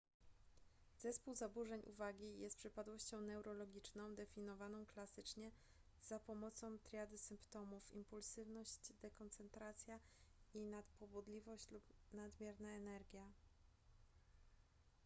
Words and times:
zespół 1.01 1.35
zaburzeń 1.35 1.81
uwagi 1.85 2.39
jest 2.39 2.57
przypadłością 2.57 3.21
neurologiczną 3.21 4.15
definiowaną 4.15 4.85
klasycznie 4.85 5.51
za 6.03 6.19
pomocą 6.19 6.79
triady 6.79 7.17
symptomów 7.17 7.93
impulsywność 7.93 8.93
dekoncentracja 9.01 9.99
i 10.53 10.59
nadpobudliwość 10.65 11.71
lub 11.71 11.83
nadmierna 12.13 12.69
energia 12.71 13.31